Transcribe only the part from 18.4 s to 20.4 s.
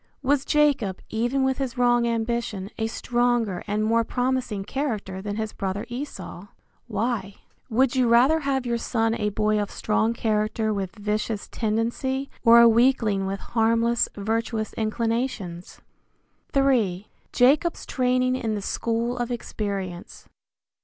THE SCHOOL OF EXPERIENCE.